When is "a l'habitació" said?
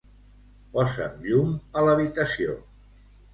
1.75-2.57